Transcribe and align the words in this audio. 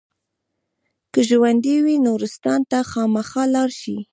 که 1.13 1.19
ژوندي 1.27 1.75
وي 1.85 1.95
نورستان 2.05 2.59
ته 2.69 2.79
خامخا 2.89 3.43
لاړ 3.55 3.69
شئ. 3.81 3.97